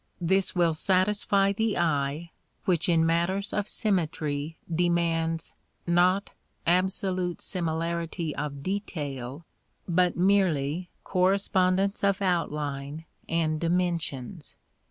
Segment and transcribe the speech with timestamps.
[0.19, 2.31] This will satisfy the eye,
[2.65, 5.53] which in matters of symmetry demands,
[5.85, 6.31] not
[6.65, 9.45] absolute similarity of detail,
[9.87, 14.55] but merely correspondence of outline and dimensions.